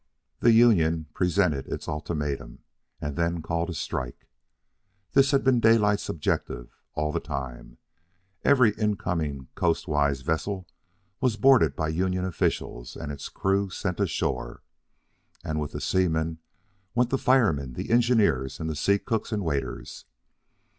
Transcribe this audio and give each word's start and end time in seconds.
The 0.39 0.51
union 0.51 1.05
presented 1.13 1.67
its 1.67 1.87
ultimatum, 1.87 2.63
and 2.99 3.15
then 3.15 3.43
called 3.43 3.69
a 3.69 3.75
strike. 3.75 4.27
This 5.13 5.29
had 5.29 5.43
been 5.43 5.59
Daylight's 5.59 6.09
objective 6.09 6.75
all 6.95 7.11
the 7.11 7.19
time. 7.19 7.77
Every 8.43 8.71
incoming 8.71 9.49
coastwise 9.53 10.21
vessel 10.21 10.67
was 11.19 11.37
boarded 11.37 11.75
by 11.75 11.91
the 11.91 11.97
union 11.97 12.25
officials 12.25 12.95
and 12.95 13.11
its 13.11 13.29
crew 13.29 13.69
sent 13.69 13.99
ashore. 13.99 14.63
And 15.45 15.59
with 15.59 15.71
the 15.71 15.79
Seamen 15.81 16.39
went 16.95 17.11
the 17.11 17.19
firemen, 17.19 17.73
the 17.73 17.91
engineers, 17.91 18.59
and 18.59 18.67
the 18.67 18.75
sea 18.75 18.97
cooks 18.97 19.31
and 19.31 19.43
waiters. 19.45 20.05